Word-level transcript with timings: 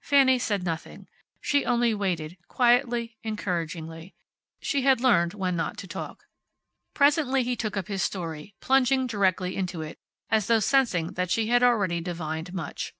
Fanny 0.00 0.38
said 0.38 0.62
nothing. 0.64 1.06
She 1.38 1.66
only 1.66 1.92
waited, 1.92 2.38
quietly, 2.48 3.18
encouragingly. 3.22 4.14
She 4.58 4.80
had 4.84 5.02
learned 5.02 5.34
when 5.34 5.54
not 5.54 5.76
to 5.76 5.86
talk. 5.86 6.24
Presently 6.94 7.42
he 7.42 7.56
took 7.56 7.76
up 7.76 7.86
his 7.88 8.02
story, 8.02 8.54
plunging 8.62 9.06
directly 9.06 9.54
into 9.54 9.82
it, 9.82 9.98
as 10.30 10.46
though 10.46 10.60
sensing 10.60 11.08
that 11.08 11.30
she 11.30 11.48
had 11.48 11.62
already 11.62 12.00
divined 12.00 12.54
much. 12.54 12.94